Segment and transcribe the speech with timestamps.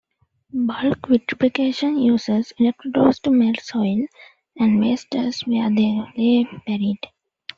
[0.51, 4.07] Bulk vitrification uses electrodes to melt soil
[4.57, 6.97] and wastes where they lay buried.